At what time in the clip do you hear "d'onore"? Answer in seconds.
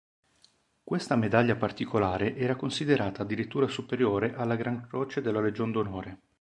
5.71-6.19